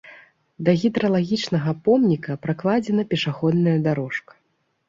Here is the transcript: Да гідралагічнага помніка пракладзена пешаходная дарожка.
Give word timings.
Да 0.69 0.73
гідралагічнага 0.83 1.75
помніка 1.87 2.39
пракладзена 2.47 3.03
пешаходная 3.13 3.77
дарожка. 3.89 4.31